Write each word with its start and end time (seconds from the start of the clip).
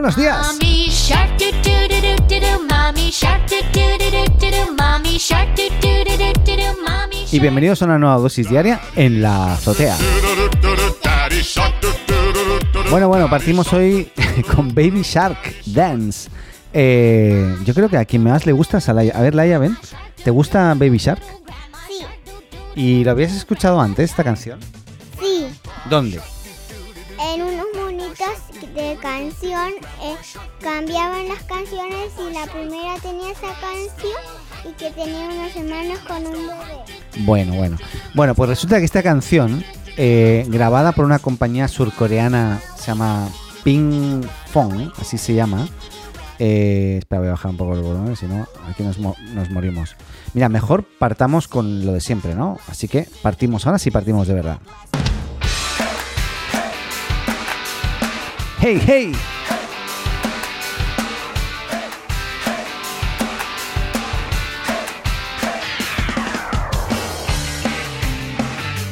buenos 0.00 0.16
días. 0.16 0.58
Y 7.30 7.38
bienvenidos 7.38 7.82
a 7.82 7.84
una 7.84 7.98
nueva 7.98 8.16
dosis 8.16 8.48
diaria 8.48 8.80
en 8.96 9.20
la 9.20 9.52
azotea. 9.54 9.96
Bueno, 12.90 13.08
bueno, 13.08 13.28
partimos 13.28 13.70
hoy 13.74 14.10
con 14.54 14.68
Baby 14.74 15.02
Shark 15.02 15.38
Dance. 15.66 16.30
Eh, 16.72 17.56
yo 17.64 17.74
creo 17.74 17.90
que 17.90 17.98
a 17.98 18.04
quien 18.06 18.24
más 18.24 18.46
le 18.46 18.52
gusta 18.52 18.78
es 18.78 18.88
a 18.88 18.94
Laia. 18.94 19.12
A 19.14 19.20
ver, 19.20 19.34
Laia, 19.34 19.58
ven. 19.58 19.76
¿Te 20.24 20.30
gusta 20.30 20.72
Baby 20.74 20.96
Shark? 20.96 21.22
Sí, 21.86 22.04
¿Y 22.74 23.04
lo 23.04 23.10
habías 23.10 23.34
escuchado 23.34 23.78
antes, 23.80 24.10
esta 24.10 24.24
canción? 24.24 24.58
sí. 25.20 25.46
¿Dónde? 25.88 26.20
Canción 29.00 29.70
eh, 30.02 30.16
cambiaban 30.60 31.28
las 31.28 31.42
canciones 31.44 32.12
y 32.18 32.32
la 32.32 32.46
primera 32.46 32.94
tenía 33.02 33.30
esa 33.30 33.52
canción 33.60 34.20
y 34.68 34.72
que 34.74 34.90
tenía 34.90 35.28
unos 35.28 35.56
hermanos 35.56 35.98
con 36.06 36.26
un 36.26 36.32
bebé. 36.32 37.24
Bueno, 37.24 37.54
bueno. 37.54 37.76
Bueno, 38.14 38.34
pues 38.34 38.50
resulta 38.50 38.78
que 38.78 38.84
esta 38.84 39.02
canción, 39.02 39.64
eh, 39.96 40.44
grabada 40.48 40.92
por 40.92 41.04
una 41.04 41.18
compañía 41.18 41.68
surcoreana, 41.68 42.60
se 42.76 42.86
llama 42.88 43.28
Ping 43.64 44.22
Fong, 44.46 44.92
así 45.00 45.18
se 45.18 45.34
llama. 45.34 45.68
Eh, 46.38 46.96
espera, 47.00 47.20
voy 47.20 47.28
a 47.28 47.32
bajar 47.32 47.50
un 47.50 47.56
poco 47.58 47.74
el 47.74 47.82
volumen, 47.82 48.16
si 48.16 48.26
no, 48.26 48.46
aquí 48.68 48.82
nos, 48.82 48.98
nos 48.98 49.50
morimos. 49.50 49.96
Mira, 50.32 50.48
mejor 50.48 50.84
partamos 50.98 51.48
con 51.48 51.84
lo 51.84 51.92
de 51.92 52.00
siempre, 52.00 52.34
¿no? 52.34 52.58
Así 52.68 52.88
que 52.88 53.06
partimos, 53.22 53.66
ahora 53.66 53.78
sí 53.78 53.90
partimos 53.90 54.26
de 54.26 54.34
verdad. 54.34 54.58
¡Hey, 58.62 58.78
hey! 58.86 59.12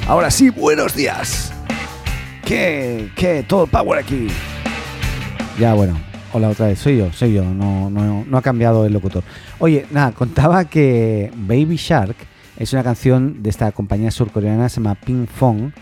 Ahora 0.07 0.31
sí, 0.31 0.49
buenos 0.49 0.95
días. 0.95 1.53
¿Qué? 2.47 3.11
¿Qué? 3.15 3.45
Todo 3.47 3.65
el 3.65 3.71
power 3.71 3.99
aquí. 3.99 4.29
Ya, 5.59 5.75
bueno. 5.75 6.01
Hola 6.33 6.49
otra 6.49 6.69
vez. 6.69 6.79
Soy 6.79 6.97
yo, 6.97 7.13
soy 7.13 7.35
yo. 7.35 7.45
No, 7.45 7.91
no, 7.91 8.25
no 8.27 8.39
ha 8.39 8.43
cambiado 8.43 8.87
el 8.87 8.95
locutor. 8.95 9.23
Oye, 9.59 9.85
nada, 9.91 10.13
contaba 10.13 10.65
que 10.65 11.31
Baby 11.37 11.77
Shark 11.77 12.17
es 12.57 12.73
una 12.73 12.83
canción 12.83 13.43
de 13.43 13.51
esta 13.51 13.71
compañía 13.73 14.11
surcoreana, 14.11 14.71
se 14.71 14.77
llama 14.77 14.95
Ping 14.95 15.27
Fong, 15.27 15.73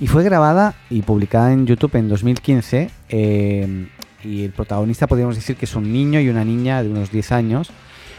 y 0.00 0.06
fue 0.06 0.22
grabada 0.24 0.74
y 0.90 1.02
publicada 1.02 1.52
en 1.52 1.66
YouTube 1.66 1.94
en 1.96 2.08
2015. 2.08 2.90
eh, 3.08 3.88
y 4.26 4.44
el 4.44 4.50
protagonista 4.50 5.06
podríamos 5.06 5.36
decir 5.36 5.56
que 5.56 5.66
es 5.66 5.74
un 5.76 5.92
niño 5.92 6.20
y 6.20 6.28
una 6.28 6.44
niña 6.44 6.82
de 6.82 6.88
unos 6.88 7.10
10 7.10 7.32
años. 7.32 7.70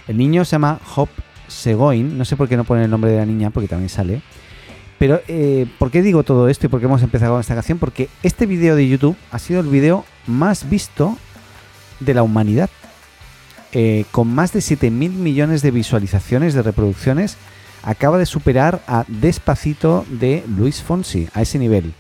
El 0.08 0.18
niño 0.18 0.46
se 0.46 0.52
llama 0.52 0.80
Hop 0.96 1.10
Segoin, 1.48 2.18
no 2.18 2.26
sé 2.26 2.38
por 2.38 2.48
qué 2.48 2.56
no 2.56 2.64
pone 2.64 2.86
el 2.86 2.90
nombre 2.90 3.12
de 3.12 3.18
la 3.18 3.26
niña, 3.26 3.50
porque 3.50 3.68
también 3.68 3.90
sale. 3.90 4.22
Pero, 5.00 5.22
eh, 5.28 5.68
¿por 5.78 5.92
qué 5.92 6.02
digo 6.02 6.24
todo 6.24 6.48
esto 6.48 6.66
y 6.66 6.70
por 6.70 6.80
qué 6.80 6.86
hemos 6.86 7.04
empezado 7.04 7.34
con 7.34 7.42
esta 7.42 7.54
canción? 7.54 7.78
Porque 7.78 8.10
este 8.24 8.46
vídeo 8.46 8.76
de 8.76 8.88
YouTube 8.88 9.16
ha 9.32 9.40
sido 9.40 9.60
el 9.60 9.68
vídeo 9.68 10.06
más 10.26 10.70
visto 10.70 11.18
de 12.00 12.14
la 12.14 12.24
humanidad. 12.24 12.70
Eh, 13.74 14.06
con 14.12 14.34
más 14.34 14.54
de 14.54 14.60
7.000 14.60 15.12
millones 15.12 15.62
de 15.62 15.72
visualizaciones, 15.72 16.54
de 16.54 16.64
reproducciones, 16.64 17.38
acaba 17.84 18.18
de 18.18 18.26
superar 18.26 18.82
a 18.88 19.06
Despacito 19.08 20.06
de 20.10 20.44
Luis 20.48 20.82
Fonsi, 20.84 21.28
a 21.34 21.42
ese 21.42 21.60
nivel. 21.60 21.94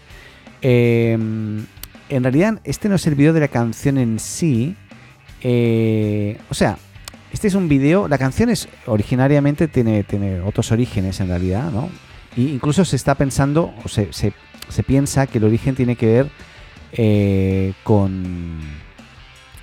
Eh, 0.61 1.13
en 1.13 2.23
realidad, 2.23 2.59
este 2.63 2.89
no 2.89 2.95
es 2.95 3.05
el 3.07 3.15
vídeo 3.15 3.33
de 3.33 3.39
la 3.41 3.47
canción 3.47 3.97
en 3.97 4.19
sí. 4.19 4.75
eh, 5.41 6.37
o 6.49 6.53
sea, 6.53 6.77
este 7.31 7.47
es 7.47 7.53
un 7.55 7.67
vídeo. 7.67 8.07
La 8.07 8.17
canción 8.17 8.49
es 8.49 8.67
originariamente 8.85 9.67
tiene, 9.67 10.05
otros 10.45 10.71
orígenes 10.71 11.19
en 11.19 11.27
realidad, 11.27 11.71
¿no? 11.71 11.89
Y 12.35 12.49
incluso 12.49 12.85
se 12.85 12.95
está 12.95 13.15
pensando, 13.15 13.73
o 13.83 13.87
se, 13.89 14.13
se- 14.13 14.33
se 14.69 14.83
piensa 14.83 15.27
que 15.27 15.37
el 15.37 15.43
origen 15.45 15.75
tiene 15.75 15.95
que 15.95 16.05
ver 16.07 16.29
eh, 16.93 17.73
con, 17.83 18.59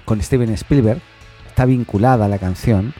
con 0.05 0.21
Steven 0.23 0.51
Spielberg. 0.51 1.01
Está 1.49 1.65
vinculada 1.67 2.25
a 2.25 2.29
la 2.29 2.39
canción. 2.39 2.93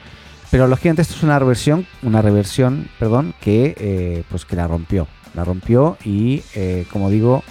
Pero 0.55 0.69
lógicamente 0.69 1.01
esto 1.01 1.15
es 1.15 1.23
una 1.23 1.37
reversión, 1.37 1.85
una 2.01 2.21
reversión, 2.21 2.87
perdón, 2.97 3.33
que 3.41 3.75
eh, 3.77 4.23
pues 4.29 4.45
que 4.45 4.55
la 4.55 4.69
rompió. 4.69 5.05
La 5.33 5.43
rompió 5.43 5.97
y, 6.05 6.43
eh, 6.53 6.85
como 6.93 7.09
digo, 7.09 7.43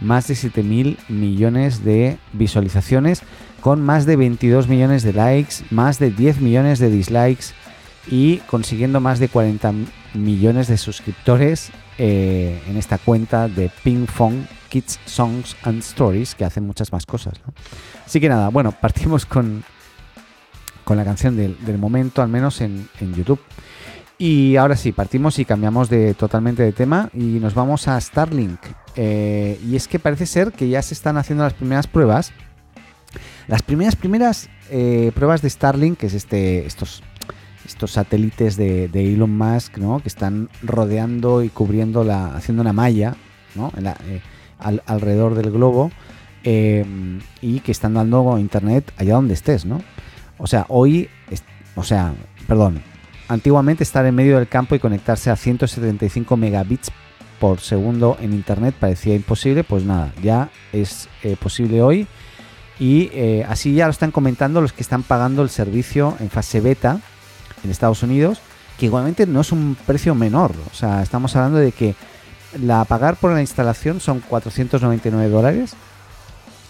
más 0.00 0.26
de 0.26 0.34
7 0.34 0.64
mil 0.64 0.98
millones 1.08 1.84
de 1.84 2.18
visualizaciones, 2.32 3.22
con 3.60 3.80
más 3.80 4.06
de 4.06 4.16
22 4.16 4.66
millones 4.66 5.04
de 5.04 5.12
likes, 5.12 5.58
más 5.70 6.00
de 6.00 6.10
10 6.10 6.40
millones 6.40 6.80
de 6.80 6.90
dislikes 6.90 7.54
y 8.08 8.38
consiguiendo 8.38 8.98
más 8.98 9.20
de 9.20 9.28
40 9.28 9.72
millones 10.14 10.66
de 10.66 10.78
suscriptores 10.78 11.70
eh, 11.96 12.60
en 12.66 12.76
esta 12.76 12.98
cuenta 12.98 13.46
de 13.46 13.70
Ping 13.84 14.06
Fong 14.06 14.34
Kids 14.68 14.98
Songs 15.04 15.56
and 15.62 15.78
Stories, 15.78 16.34
que 16.34 16.44
hacen 16.44 16.66
muchas 16.66 16.90
más 16.90 17.06
cosas. 17.06 17.34
¿no? 17.46 17.52
Así 18.04 18.18
que 18.18 18.28
nada, 18.28 18.48
bueno, 18.48 18.72
partimos 18.72 19.26
con, 19.26 19.62
con 20.88 20.96
la 20.96 21.04
canción 21.04 21.36
del, 21.36 21.54
del 21.66 21.76
momento, 21.76 22.22
al 22.22 22.30
menos 22.30 22.62
en, 22.62 22.88
en 22.98 23.12
YouTube. 23.14 23.38
Y 24.16 24.56
ahora 24.56 24.74
sí, 24.74 24.92
partimos 24.92 25.38
y 25.38 25.44
cambiamos 25.44 25.90
de 25.90 26.14
totalmente 26.14 26.62
de 26.62 26.72
tema 26.72 27.10
y 27.12 27.38
nos 27.40 27.52
vamos 27.52 27.86
a 27.88 28.00
Starlink. 28.00 28.58
Eh, 28.96 29.60
y 29.68 29.76
es 29.76 29.86
que 29.86 29.98
parece 29.98 30.24
ser 30.24 30.50
que 30.52 30.66
ya 30.66 30.80
se 30.80 30.94
están 30.94 31.18
haciendo 31.18 31.44
las 31.44 31.52
primeras 31.52 31.86
pruebas. 31.86 32.32
Las 33.48 33.60
primeras, 33.62 33.96
primeras 33.96 34.48
eh, 34.70 35.12
pruebas 35.14 35.42
de 35.42 35.50
Starlink, 35.50 35.98
que 35.98 36.06
es 36.06 36.14
este, 36.14 36.64
estos, 36.64 37.02
estos 37.66 37.92
satélites 37.92 38.56
de, 38.56 38.88
de 38.88 39.12
Elon 39.12 39.36
Musk, 39.36 39.76
¿no? 39.76 40.00
Que 40.00 40.08
están 40.08 40.48
rodeando 40.62 41.42
y 41.42 41.50
cubriendo 41.50 42.02
la, 42.02 42.34
haciendo 42.34 42.62
una 42.62 42.72
malla, 42.72 43.14
¿no? 43.54 43.72
En 43.76 43.84
la- 43.84 43.98
eh, 44.08 44.22
al- 44.58 44.82
alrededor 44.86 45.34
del 45.34 45.50
globo 45.50 45.90
y 47.42 47.60
que 47.60 47.72
están 47.72 47.92
dando 47.92 48.38
internet 48.38 48.90
allá 48.96 49.14
donde 49.14 49.34
estés, 49.34 49.66
¿no? 49.66 49.82
O 50.38 50.46
sea, 50.46 50.66
hoy, 50.68 51.08
o 51.74 51.84
sea, 51.84 52.14
perdón, 52.46 52.82
antiguamente 53.28 53.82
estar 53.82 54.06
en 54.06 54.14
medio 54.14 54.36
del 54.36 54.48
campo 54.48 54.74
y 54.74 54.78
conectarse 54.78 55.30
a 55.30 55.36
175 55.36 56.36
megabits 56.36 56.90
por 57.38 57.60
segundo 57.60 58.16
en 58.20 58.32
internet 58.32 58.74
parecía 58.78 59.14
imposible, 59.14 59.64
pues 59.64 59.84
nada, 59.84 60.12
ya 60.22 60.50
es 60.72 61.08
eh, 61.22 61.36
posible 61.40 61.82
hoy 61.82 62.06
y 62.80 63.10
eh, 63.12 63.44
así 63.48 63.74
ya 63.74 63.86
lo 63.86 63.90
están 63.90 64.10
comentando 64.10 64.60
los 64.60 64.72
que 64.72 64.82
están 64.82 65.02
pagando 65.02 65.42
el 65.42 65.50
servicio 65.50 66.16
en 66.20 66.30
fase 66.30 66.60
beta 66.60 67.00
en 67.62 67.70
Estados 67.70 68.02
Unidos, 68.02 68.40
que 68.78 68.86
igualmente 68.86 69.26
no 69.26 69.40
es 69.40 69.52
un 69.52 69.76
precio 69.86 70.14
menor, 70.14 70.52
o 70.70 70.74
sea, 70.74 71.02
estamos 71.02 71.34
hablando 71.36 71.58
de 71.58 71.72
que 71.72 71.94
la 72.60 72.84
pagar 72.84 73.16
por 73.16 73.32
la 73.32 73.40
instalación 73.40 74.00
son 74.00 74.20
499 74.20 75.28
dólares 75.28 75.74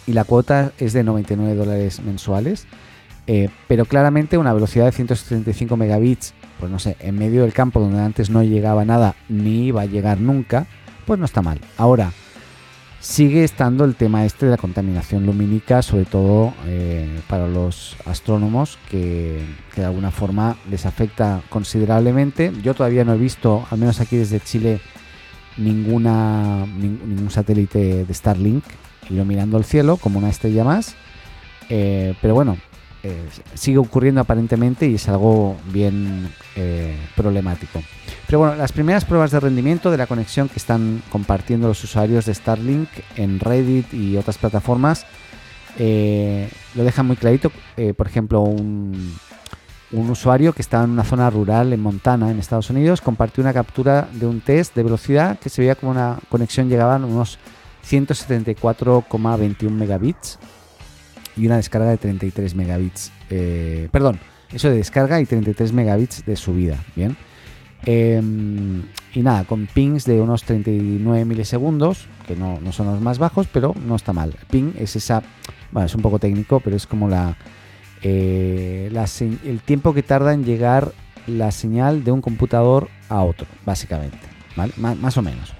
y 0.06 0.12
la 0.12 0.24
cuota 0.24 0.72
es 0.78 0.92
de 0.92 1.04
99 1.04 1.54
dólares 1.54 2.00
mensuales. 2.00 2.66
Eh, 3.30 3.50
pero 3.68 3.84
claramente 3.84 4.38
una 4.38 4.52
velocidad 4.54 4.86
de 4.86 4.92
175 4.92 5.76
megabits, 5.76 6.32
pues 6.58 6.72
no 6.72 6.78
sé, 6.78 6.96
en 6.98 7.14
medio 7.18 7.42
del 7.42 7.52
campo 7.52 7.78
donde 7.78 8.00
antes 8.00 8.30
no 8.30 8.42
llegaba 8.42 8.84
nada 8.86 9.14
ni 9.28 9.66
iba 9.66 9.82
a 9.82 9.86
llegar 9.86 10.18
nunca, 10.18 10.66
pues 11.06 11.18
no 11.20 11.26
está 11.26 11.42
mal. 11.42 11.60
Ahora, 11.76 12.10
sigue 13.00 13.44
estando 13.44 13.84
el 13.84 13.94
tema 13.96 14.24
este 14.24 14.46
de 14.46 14.52
la 14.52 14.56
contaminación 14.56 15.26
lumínica, 15.26 15.82
sobre 15.82 16.06
todo 16.06 16.54
eh, 16.66 17.20
para 17.28 17.46
los 17.46 17.96
astrónomos, 18.06 18.78
que, 18.90 19.44
de 19.76 19.84
alguna 19.84 20.10
forma 20.10 20.56
les 20.70 20.86
afecta 20.86 21.42
considerablemente. 21.50 22.50
Yo 22.62 22.72
todavía 22.74 23.04
no 23.04 23.12
he 23.12 23.18
visto, 23.18 23.66
al 23.70 23.78
menos 23.78 24.00
aquí 24.00 24.16
desde 24.16 24.40
Chile, 24.40 24.80
ninguna 25.58 26.64
nin- 26.66 27.00
ningún 27.04 27.30
satélite 27.30 28.04
de 28.04 28.14
Starlink 28.14 28.64
yo 29.10 29.24
mirando 29.24 29.58
el 29.58 29.64
cielo 29.64 29.96
como 29.96 30.18
una 30.18 30.28
estrella 30.28 30.64
más 30.64 30.94
Eh, 31.70 32.14
pero 32.22 32.34
bueno 32.34 32.56
eh, 33.02 33.28
sigue 33.54 33.78
ocurriendo 33.78 34.20
aparentemente 34.20 34.86
y 34.86 34.96
es 34.96 35.08
algo 35.08 35.56
bien 35.72 36.32
eh, 36.56 36.96
problemático. 37.16 37.82
Pero 38.26 38.40
bueno 38.40 38.56
las 38.56 38.72
primeras 38.72 39.04
pruebas 39.04 39.30
de 39.30 39.40
rendimiento 39.40 39.90
de 39.90 39.96
la 39.96 40.06
conexión 40.06 40.48
que 40.48 40.58
están 40.58 41.02
compartiendo 41.10 41.68
los 41.68 41.82
usuarios 41.84 42.26
de 42.26 42.34
Starlink 42.34 42.88
en 43.16 43.40
Reddit 43.40 43.94
y 43.94 44.16
otras 44.16 44.38
plataformas 44.38 45.06
eh, 45.78 46.50
lo 46.74 46.84
dejan 46.84 47.06
muy 47.06 47.16
clarito. 47.16 47.52
Por 47.96 48.06
ejemplo 48.06 48.40
un 48.40 49.16
un 49.92 50.10
usuario 50.10 50.52
que 50.52 50.62
estaba 50.62 50.84
en 50.84 50.90
una 50.90 51.04
zona 51.04 51.30
rural 51.30 51.72
en 51.72 51.80
Montana, 51.80 52.30
en 52.30 52.38
Estados 52.38 52.68
Unidos, 52.70 53.00
compartió 53.00 53.42
una 53.42 53.54
captura 53.54 54.08
de 54.12 54.26
un 54.26 54.40
test 54.40 54.74
de 54.74 54.82
velocidad 54.82 55.38
que 55.38 55.48
se 55.48 55.62
veía 55.62 55.76
como 55.76 55.92
una 55.92 56.18
conexión 56.28 56.68
llegaba 56.68 56.96
a 56.96 56.98
unos 56.98 57.38
174,21 57.88 59.70
megabits 59.70 60.38
y 61.38 61.46
una 61.46 61.56
descarga 61.56 61.90
de 61.90 61.96
33 61.96 62.54
megabits. 62.54 63.12
eh, 63.30 63.88
perdón, 63.90 64.18
eso 64.52 64.70
de 64.70 64.76
descarga 64.76 65.20
y 65.20 65.26
33 65.26 65.72
megabits 65.72 66.24
de 66.24 66.36
subida. 66.36 66.82
Bien. 66.96 67.16
Em, 67.84 68.82
y 69.14 69.20
nada, 69.22 69.44
con 69.44 69.66
pings 69.66 70.04
de 70.04 70.20
unos 70.20 70.42
39 70.44 71.24
milisegundos, 71.24 72.06
que 72.26 72.34
no, 72.34 72.60
no, 72.60 72.72
son 72.72 72.86
los 72.86 73.00
más 73.00 73.18
bajos, 73.18 73.46
pero 73.52 73.74
no 73.86 73.96
está 73.96 74.12
mal. 74.12 74.34
Ping 74.50 74.72
es 74.78 74.96
esa, 74.96 75.22
bueno, 75.70 75.86
es 75.86 75.94
un 75.94 76.02
poco 76.02 76.18
técnico, 76.18 76.60
pero 76.60 76.76
es 76.76 76.86
como 76.86 77.08
la, 77.08 77.36
eh, 78.02 78.90
el 79.44 79.60
tiempo 79.60 79.94
que 79.94 80.02
tarda 80.02 80.34
en 80.34 80.44
llegar 80.44 80.92
la 81.26 81.50
señal 81.50 82.04
de 82.04 82.10
un 82.10 82.20
computador 82.20 82.88
a 83.08 83.22
otro, 83.22 83.46
básicamente, 83.64 84.18
¿vale? 84.56 84.72
más 84.76 85.16
o 85.16 85.22
menos. 85.22 85.54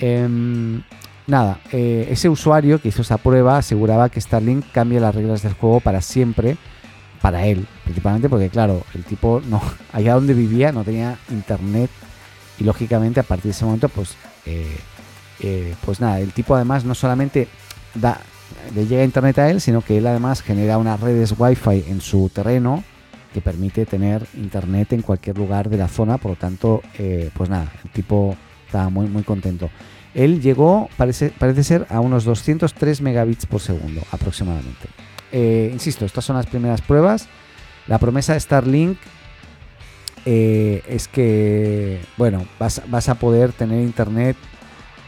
Em, 0.00 0.82
nada, 1.30 1.60
eh, 1.72 2.08
ese 2.10 2.28
usuario 2.28 2.80
que 2.80 2.88
hizo 2.88 3.02
esa 3.02 3.16
prueba 3.16 3.56
aseguraba 3.56 4.08
que 4.08 4.20
Starlink 4.20 4.70
cambia 4.72 5.00
las 5.00 5.14
reglas 5.14 5.42
del 5.42 5.54
juego 5.54 5.80
para 5.80 6.02
siempre, 6.02 6.56
para 7.22 7.46
él, 7.46 7.66
principalmente 7.84 8.28
porque, 8.28 8.48
claro, 8.48 8.82
el 8.94 9.04
tipo 9.04 9.40
no, 9.48 9.62
allá 9.92 10.14
donde 10.14 10.34
vivía 10.34 10.72
no 10.72 10.84
tenía 10.84 11.18
internet 11.30 11.90
y 12.58 12.64
lógicamente 12.64 13.20
a 13.20 13.22
partir 13.22 13.44
de 13.44 13.50
ese 13.50 13.64
momento, 13.64 13.88
pues, 13.88 14.16
eh, 14.44 14.76
eh, 15.40 15.74
pues 15.84 16.00
nada, 16.00 16.20
el 16.20 16.32
tipo 16.32 16.54
además 16.54 16.84
no 16.84 16.94
solamente 16.94 17.48
da, 17.94 18.20
le 18.74 18.86
llega 18.86 19.04
internet 19.04 19.38
a 19.38 19.50
él, 19.50 19.60
sino 19.60 19.80
que 19.80 19.98
él 19.98 20.06
además 20.06 20.42
genera 20.42 20.76
unas 20.76 21.00
redes 21.00 21.34
wifi 21.38 21.84
en 21.88 22.00
su 22.00 22.30
terreno 22.34 22.84
que 23.32 23.40
permite 23.40 23.86
tener 23.86 24.26
internet 24.34 24.92
en 24.92 25.02
cualquier 25.02 25.38
lugar 25.38 25.70
de 25.70 25.78
la 25.78 25.88
zona, 25.88 26.18
por 26.18 26.32
lo 26.32 26.36
tanto, 26.36 26.82
pues 27.32 27.48
nada, 27.48 27.72
el 27.84 27.90
tipo 27.90 28.36
estaba 28.66 28.90
muy, 28.90 29.06
muy 29.06 29.22
contento. 29.22 29.70
Él 30.14 30.40
llegó, 30.40 30.88
parece, 30.96 31.30
parece 31.30 31.62
ser, 31.62 31.86
a 31.88 32.00
unos 32.00 32.24
203 32.24 33.00
megabits 33.00 33.46
por 33.46 33.60
segundo 33.60 34.02
aproximadamente. 34.10 34.88
Eh, 35.32 35.70
insisto, 35.72 36.04
estas 36.04 36.24
son 36.24 36.36
las 36.36 36.46
primeras 36.46 36.80
pruebas. 36.80 37.28
La 37.86 37.98
promesa 37.98 38.32
de 38.32 38.40
Starlink 38.40 38.98
eh, 40.26 40.82
es 40.88 41.08
que, 41.08 42.00
bueno, 42.16 42.46
vas, 42.58 43.08
a 43.08 43.14
poder 43.14 43.52
tener 43.52 43.82
internet 43.82 44.36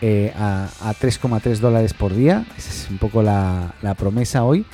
eh, 0.01 0.33
a, 0.37 0.69
3,3 0.81 1.59
dólares 1.59 1.95
por 1.95 2.15
día. 2.15 2.47
Esa 2.57 2.71
es 2.71 2.87
un 2.91 2.99
poco 2.99 3.23
la, 3.23 3.75
la, 3.83 3.95
promesa 3.95 4.45
hoy. 4.45 4.65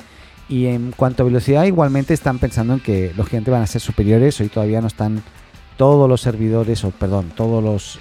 Y 0.47 0.67
en 0.67 0.91
cuanto 0.91 1.23
a 1.23 1.25
velocidad, 1.25 1.65
igualmente 1.65 2.13
están 2.13 2.39
pensando 2.39 2.73
en 2.73 2.79
que 2.79 3.13
los 3.15 3.29
van 3.31 3.61
a 3.61 3.67
ser 3.67 3.81
superiores. 3.81 4.39
Hoy 4.41 4.49
todavía 4.49 4.81
no 4.81 4.87
están 4.87 5.23
todos 5.77 6.09
los 6.09 6.21
servidores, 6.21 6.83
o 6.83 6.91
perdón, 6.91 7.31
todos 7.35 7.63
los 7.63 7.99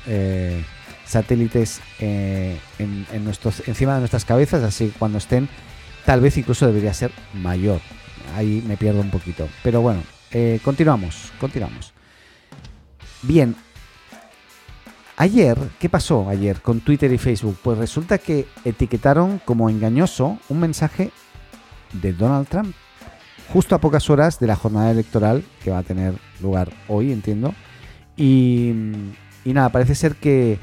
satélites 1.09 1.81
eh, 1.99 2.59
en, 2.79 3.07
encima 3.67 3.95
de 3.95 4.01
nuestras 4.01 4.25
cabezas, 4.25 4.63
así 4.63 4.89
que 4.89 4.99
cuando 4.99 5.19
estén, 5.19 5.49
tal 6.05 6.21
vez 6.21 6.37
incluso 6.37 6.67
debería 6.67 6.93
ser 6.93 7.11
mayor. 7.35 7.81
Ahí 8.37 8.63
me 8.67 8.77
pierdo 8.77 9.01
un 9.01 9.11
poquito. 9.11 9.49
Pero 9.63 9.81
bueno, 9.81 10.03
eh, 10.31 10.61
continuamos, 10.63 11.33
continuamos. 11.41 11.95
Bien. 13.23 13.57
Ayer, 15.17 15.59
¿qué 15.81 15.89
pasó 15.89 16.29
ayer 16.29 16.61
con 16.61 16.81
Twitter 16.81 17.11
y 17.13 17.19
Facebook? 17.19 17.59
Pues 17.63 17.79
resulta 17.79 18.19
que 18.19 18.47
etiquetaron 18.65 19.41
como 19.45 19.69
engañoso 19.69 20.39
un 20.49 20.61
mensaje 20.61 21.11
de 21.93 22.13
Donald 22.13 22.47
Trump 22.47 22.73
justo 23.53 23.75
a 23.75 23.81
pocas 23.81 24.09
horas 24.11 24.39
de 24.39 24.47
la 24.47 24.55
jornada 24.55 24.91
electoral 24.91 25.43
que 25.65 25.71
va 25.71 25.79
a 25.79 25.83
tener 25.83 26.15
lugar 26.41 26.71
hoy, 26.87 27.11
entiendo. 27.11 27.55
Y, 28.17 28.73
y 29.45 29.53
nada, 29.53 29.71
parece 29.71 29.97
ser 29.97 30.15
que 30.15 30.61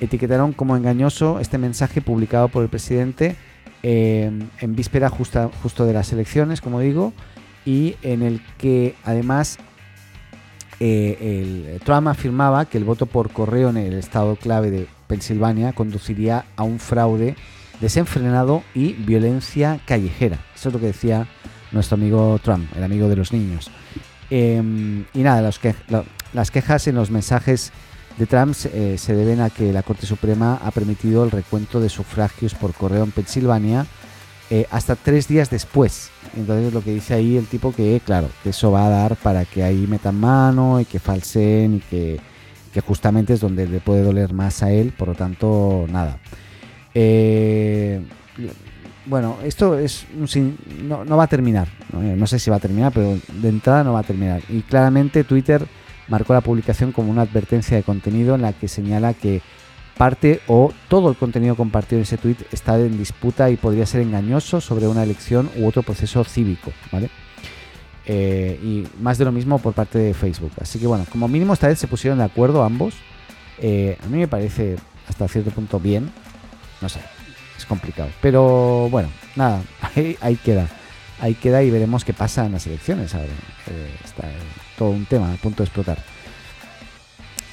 etiquetaron 0.00 0.52
como 0.52 0.76
engañoso 0.76 1.40
este 1.40 1.58
mensaje 1.58 2.00
publicado 2.00 2.48
por 2.48 2.62
el 2.62 2.68
presidente 2.68 3.36
eh, 3.82 4.30
en 4.60 4.76
víspera 4.76 5.08
justa, 5.08 5.50
justo 5.62 5.84
de 5.86 5.92
las 5.92 6.12
elecciones, 6.12 6.60
como 6.60 6.80
digo, 6.80 7.12
y 7.64 7.96
en 8.02 8.22
el 8.22 8.40
que 8.58 8.94
además 9.04 9.58
eh, 10.80 11.74
el, 11.74 11.80
Trump 11.80 12.08
afirmaba 12.08 12.64
que 12.66 12.78
el 12.78 12.84
voto 12.84 13.06
por 13.06 13.30
correo 13.30 13.70
en 13.70 13.76
el 13.76 13.94
estado 13.94 14.36
clave 14.36 14.70
de 14.70 14.88
Pensilvania 15.06 15.72
conduciría 15.72 16.44
a 16.56 16.62
un 16.62 16.78
fraude 16.78 17.36
desenfrenado 17.80 18.62
y 18.74 18.94
violencia 18.94 19.80
callejera. 19.86 20.38
Eso 20.54 20.68
es 20.68 20.72
lo 20.72 20.80
que 20.80 20.86
decía 20.86 21.26
nuestro 21.70 21.96
amigo 21.96 22.38
Trump, 22.42 22.68
el 22.76 22.82
amigo 22.82 23.08
de 23.08 23.16
los 23.16 23.32
niños. 23.32 23.70
Em, 24.30 25.04
y 25.14 25.20
nada, 25.20 25.40
las 26.32 26.50
quejas 26.50 26.86
en 26.86 26.94
los 26.94 27.10
mensajes 27.10 27.72
de 28.18 28.26
Trump 28.26 28.54
eh, 28.72 28.96
se 28.98 29.14
deben 29.14 29.40
a 29.40 29.50
que 29.50 29.72
la 29.72 29.82
Corte 29.82 30.06
Suprema 30.06 30.60
ha 30.64 30.70
permitido 30.72 31.24
el 31.24 31.30
recuento 31.30 31.80
de 31.80 31.88
sufragios 31.88 32.54
por 32.54 32.74
correo 32.74 33.04
en 33.04 33.12
Pensilvania 33.12 33.86
eh, 34.50 34.66
hasta 34.70 34.96
tres 34.96 35.28
días 35.28 35.50
después. 35.50 36.10
Entonces 36.36 36.72
lo 36.72 36.82
que 36.82 36.92
dice 36.92 37.14
ahí 37.14 37.36
el 37.36 37.46
tipo 37.46 37.72
que, 37.72 38.00
claro, 38.04 38.28
que 38.42 38.50
eso 38.50 38.72
va 38.72 38.86
a 38.86 38.90
dar 38.90 39.16
para 39.16 39.44
que 39.44 39.62
ahí 39.62 39.86
metan 39.86 40.18
mano 40.18 40.80
y 40.80 40.84
que 40.84 40.98
falseen 40.98 41.76
y 41.76 41.80
que, 41.80 42.20
justamente 42.86 43.34
es 43.34 43.40
donde 43.40 43.66
le 43.66 43.80
puede 43.80 44.04
doler 44.04 44.32
más 44.32 44.62
a 44.62 44.70
él, 44.70 44.92
por 44.96 45.08
lo 45.08 45.14
tanto, 45.16 45.86
nada. 45.90 46.20
Eh, 46.94 48.00
bueno, 49.04 49.38
esto 49.42 49.76
es 49.76 50.06
no, 50.84 51.04
no 51.04 51.16
va 51.16 51.24
a 51.24 51.26
terminar, 51.26 51.66
no 51.92 52.26
sé 52.28 52.38
si 52.38 52.50
va 52.50 52.56
a 52.56 52.60
terminar, 52.60 52.92
pero 52.92 53.18
de 53.32 53.48
entrada 53.48 53.82
no 53.82 53.94
va 53.94 54.00
a 54.00 54.04
terminar. 54.04 54.42
Y 54.48 54.62
claramente 54.62 55.24
Twitter 55.24 55.66
marcó 56.08 56.32
la 56.32 56.40
publicación 56.40 56.92
como 56.92 57.10
una 57.10 57.22
advertencia 57.22 57.76
de 57.76 57.82
contenido 57.82 58.34
en 58.34 58.42
la 58.42 58.52
que 58.52 58.68
señala 58.68 59.14
que 59.14 59.42
parte 59.96 60.40
o 60.46 60.72
todo 60.88 61.10
el 61.10 61.16
contenido 61.16 61.56
compartido 61.56 61.98
en 61.98 62.02
ese 62.04 62.18
tweet 62.18 62.36
está 62.52 62.78
en 62.78 62.96
disputa 62.96 63.50
y 63.50 63.56
podría 63.56 63.84
ser 63.84 64.00
engañoso 64.00 64.60
sobre 64.60 64.86
una 64.86 65.02
elección 65.02 65.50
u 65.56 65.66
otro 65.66 65.82
proceso 65.82 66.22
cívico, 66.24 66.72
¿vale? 66.92 67.10
Eh, 68.10 68.58
y 68.62 69.02
más 69.02 69.18
de 69.18 69.26
lo 69.26 69.32
mismo 69.32 69.58
por 69.58 69.74
parte 69.74 69.98
de 69.98 70.14
Facebook. 70.14 70.52
Así 70.60 70.78
que 70.78 70.86
bueno, 70.86 71.04
como 71.12 71.28
mínimo 71.28 71.52
esta 71.52 71.68
vez 71.68 71.78
se 71.78 71.88
pusieron 71.88 72.18
de 72.18 72.24
acuerdo 72.24 72.62
ambos. 72.62 72.94
Eh, 73.58 73.98
a 74.02 74.06
mí 74.06 74.18
me 74.18 74.28
parece 74.28 74.76
hasta 75.06 75.28
cierto 75.28 75.50
punto 75.50 75.78
bien. 75.78 76.10
No 76.80 76.88
sé, 76.88 77.00
es 77.56 77.66
complicado. 77.66 78.08
Pero 78.22 78.88
bueno, 78.88 79.10
nada, 79.36 79.62
ahí, 80.22 80.36
queda. 80.36 80.68
Ahí 81.20 81.34
queda 81.34 81.62
y 81.62 81.70
veremos 81.70 82.04
qué 82.04 82.12
pasa 82.12 82.46
en 82.46 82.52
las 82.52 82.66
elecciones. 82.66 83.14
Ahora, 83.14 83.26
eh, 83.26 83.90
está, 84.04 84.28
todo 84.76 84.90
un 84.90 85.06
tema 85.06 85.32
a 85.32 85.36
punto 85.36 85.62
de 85.62 85.64
explotar. 85.64 85.98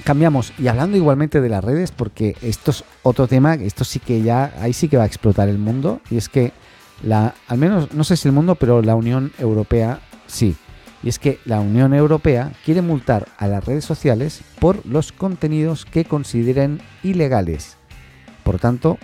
Cambiamos 0.03 0.53
y 0.59 0.67
hablando 0.67 0.97
igualmente 0.97 1.41
de 1.41 1.49
las 1.49 1.63
redes, 1.63 1.91
porque 1.91 2.35
esto 2.41 2.71
es 2.71 2.83
otro 3.01 3.27
tema, 3.27 3.55
esto 3.55 3.83
sí 3.83 3.99
que 3.99 4.21
ya, 4.21 4.53
ahí 4.59 4.71
sí 4.71 4.87
que 4.87 4.97
va 4.97 5.03
a 5.03 5.07
explotar 5.07 5.49
el 5.49 5.57
mundo, 5.57 5.99
y 6.11 6.17
es 6.17 6.29
que 6.29 6.51
la, 7.01 7.33
al 7.47 7.57
menos, 7.57 7.91
no 7.93 8.03
sé 8.03 8.15
si 8.15 8.27
el 8.27 8.33
mundo, 8.33 8.55
pero 8.55 8.81
la 8.81 8.95
Unión 8.95 9.31
Europea 9.39 9.99
sí. 10.27 10.55
Y 11.01 11.09
es 11.09 11.19
que 11.19 11.39
la 11.45 11.59
Unión 11.59 11.93
Europea 11.93 12.51
quiere 12.63 12.81
multar 12.81 13.27
a 13.37 13.47
las 13.47 13.63
redes 13.63 13.85
sociales 13.85 14.41
por 14.59 14.85
los 14.85 15.11
contenidos 15.11 15.85
que 15.85 16.05
consideren 16.05 16.81
ilegales. 17.03 17.77
Por 18.43 18.59
tanto, 18.59 18.97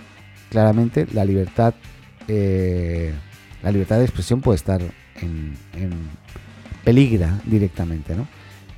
claramente 0.50 1.06
la 1.12 1.24
libertad, 1.24 1.74
eh, 2.28 3.12
la 3.62 3.70
libertad 3.70 3.98
de 3.98 4.04
expresión 4.04 4.40
puede 4.40 4.56
estar 4.56 4.80
en, 5.20 5.56
peligra 6.84 7.40
directamente. 7.44 8.14
¿no? 8.14 8.26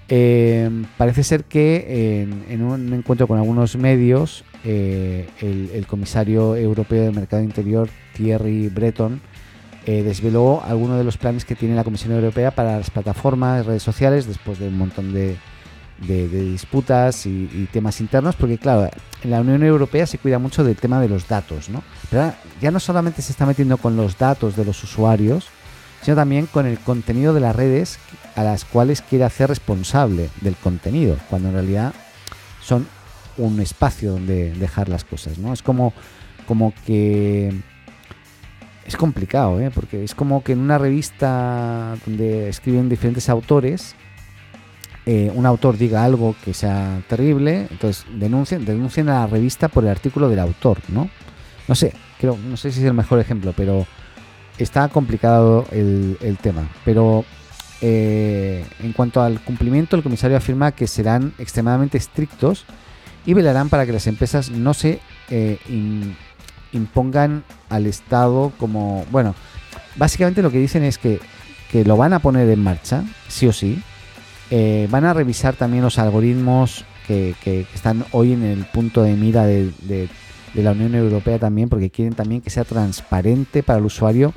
Eh, 0.09 0.71
parece 0.99 1.25
ser 1.25 1.45
que 1.45 2.27
en, 2.49 2.63
un 2.63 2.93
encuentro 2.93 3.27
con 3.27 3.39
algunos 3.39 3.77
medios, 3.77 4.45
eh, 4.65 5.29
el, 5.41 5.87
comisario 5.87 6.57
europeo 6.57 7.05
de 7.05 7.11
Mercado 7.13 7.43
Interior, 7.43 7.89
Thierry 8.15 8.69
Breton, 8.69 9.21
eh, 9.87 10.03
desveló 10.03 10.63
algunos 10.65 10.97
de 10.99 11.05
los 11.05 11.19
planes 11.19 11.45
que 11.45 11.55
tiene 11.55 11.75
la 11.75 11.85
Comisión 11.85 12.13
Europea 12.13 12.51
para 12.51 12.79
las 12.79 12.91
plataformas, 12.91 13.67
redes 13.67 13.83
sociales, 13.83 14.27
después 14.27 14.59
de 14.59 14.69
un 14.69 14.79
montón 14.79 15.13
de, 15.13 15.37
disputas 16.07 17.27
y, 17.27 17.69
temas 17.73 18.01
internos, 18.01 18.37
porque 18.37 18.59
claro, 18.59 18.91
en 19.23 19.31
la 19.31 19.41
Unión 19.41 19.63
Europea 19.63 20.07
se 20.07 20.19
cuida 20.19 20.39
mucho 20.39 20.65
del 20.65 20.77
tema 20.77 21.01
de 21.01 21.09
los 21.09 21.27
datos, 21.29 21.69
¿no? 21.69 21.83
Pero 22.11 22.33
ya 22.61 22.71
no 22.71 22.81
solamente 22.81 23.23
se 23.23 23.33
está 23.33 23.47
metiendo 23.47 23.77
con 23.77 23.97
los 23.97 24.19
datos 24.19 24.57
de 24.57 24.65
los 24.65 24.83
usuarios, 24.85 25.49
sino 26.03 26.17
también 26.17 26.47
con 26.47 26.67
el 26.67 26.79
contenido 26.79 27.33
de 27.33 27.41
las 27.41 27.57
redes 27.57 27.99
a 28.37 28.43
las 28.43 28.65
cuales 28.65 29.03
quiere 29.03 29.25
hacer 29.25 29.49
responsable 29.49 30.31
del 30.41 30.57
contenido, 30.57 31.17
cuando 31.31 31.49
en 31.49 31.55
realidad 31.55 31.95
son 32.63 32.87
un 33.37 33.61
espacio 33.61 34.13
donde 34.13 34.53
dejar 34.53 34.89
las 34.89 35.05
cosas, 35.05 35.39
¿no? 35.39 35.53
Es 35.53 35.63
como, 35.63 35.93
como 36.47 36.73
que 36.87 37.53
es 38.87 38.97
complicado, 38.97 39.61
¿eh? 39.61 39.71
porque 39.75 40.05
es 40.05 40.15
como 40.15 40.43
que 40.45 40.53
en 40.53 40.61
una 40.61 40.79
revista 40.79 41.97
donde 42.05 42.49
escriben 42.49 42.89
diferentes 42.89 43.29
autores, 43.29 43.97
eh, 45.07 45.31
un 45.35 45.47
autor 45.47 45.77
diga 45.77 46.05
algo 46.05 46.35
que 46.45 46.55
sea 46.55 47.03
terrible, 47.09 47.67
entonces 47.71 48.07
denuncien, 48.15 48.65
denuncien 48.65 49.09
a 49.09 49.21
la 49.21 49.27
revista 49.27 49.69
por 49.69 49.85
el 49.85 49.91
artículo 49.91 50.29
del 50.29 50.39
autor, 50.39 50.79
¿no? 50.89 51.11
No 51.69 51.75
sé, 51.75 51.93
creo, 52.19 52.39
no 52.39 52.57
sé 52.57 52.73
si 52.73 52.81
es 52.81 52.87
el 52.87 52.95
mejor 52.95 53.19
ejemplo, 53.21 53.53
pero 53.57 53.87
está 54.59 54.89
complicado 54.89 55.67
el, 55.71 56.39
tema, 56.41 56.69
pero 56.85 57.25
eh, 57.81 58.65
en 58.81 58.93
cuanto 58.93 59.23
al 59.23 59.41
cumplimiento, 59.41 59.97
el 59.97 60.03
comisario 60.03 60.37
afirma 60.37 60.73
que 60.73 60.87
serán 60.87 61.35
extremadamente 61.39 61.99
estrictos 61.99 62.65
y 63.27 63.35
velarán 63.35 63.69
para 63.69 63.87
que 63.87 63.93
las 63.93 64.07
empresas 64.07 64.51
no 64.51 64.75
se 64.75 65.01
eh, 65.31 65.59
impongan 66.73 67.45
al 67.69 67.87
Estado 67.87 68.53
como... 68.59 69.05
Bueno, 69.11 69.35
básicamente 69.97 70.43
lo 70.43 70.51
que 70.51 70.59
dicen 70.59 70.85
es 70.85 70.99
que, 70.99 71.21
lo 71.85 71.97
van 71.97 72.13
a 72.13 72.21
poner 72.21 72.49
en 72.51 72.63
marcha, 72.63 73.03
sí 73.27 73.49
o 73.49 73.53
sí. 73.53 73.83
Eh, 74.57 74.87
van 74.89 75.05
a 75.05 75.13
revisar 75.13 75.57
también 75.57 75.83
los 75.83 75.99
algoritmos 75.99 76.85
que, 77.09 77.35
están 77.75 78.05
hoy 78.13 78.35
en 78.35 78.45
el 78.45 78.65
punto 78.67 79.03
de 79.03 79.15
mira 79.15 79.45
de 79.47 80.09
la 80.55 80.71
Unión 80.71 80.95
Europea 80.95 81.41
también, 81.41 81.69
porque 81.69 81.91
quieren 81.91 82.15
también 82.15 82.41
que 82.41 82.51
sea 82.51 82.63
transparente 82.63 83.65
para 83.65 83.81
el 83.81 83.85
usuario 83.85 84.33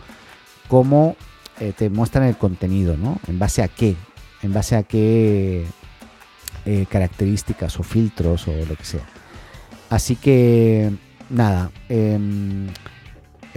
cómo 0.70 1.16
eh, 1.60 1.72
te 1.78 1.92
muestran 1.92 2.26
el 2.26 2.36
contenido, 2.36 2.98
¿no? 2.98 3.20
En 3.28 3.38
base 3.38 3.62
a 3.62 3.68
qué, 3.68 3.96
en 4.42 4.54
base 4.54 4.76
a 4.76 4.82
qué 4.82 5.68
eh, 6.66 6.88
características 6.90 7.80
o 7.80 7.84
filtros 7.84 8.48
o 8.48 8.54
lo 8.68 8.76
que 8.76 8.86
sea. 8.86 9.06
Así 9.92 10.16
que, 10.16 10.94
nada, 11.30 11.70
em, 11.90 12.66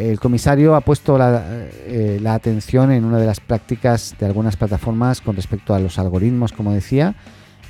el 0.00 0.18
comisario 0.18 0.74
ha 0.74 0.80
puesto 0.80 1.18
la, 1.18 1.44
eh, 1.86 2.18
la, 2.22 2.34
atención 2.34 2.90
en 2.90 3.04
una 3.04 3.18
de 3.18 3.26
las 3.26 3.40
prácticas 3.40 4.14
de 4.18 4.26
algunas 4.26 4.56
plataformas 4.56 5.20
con 5.20 5.36
respecto 5.36 5.74
a 5.74 5.78
los 5.78 5.98
algoritmos, 5.98 6.52
como 6.52 6.72
decía, 6.72 7.14